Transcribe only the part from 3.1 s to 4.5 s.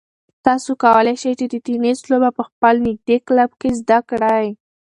کلب کې زده کړئ.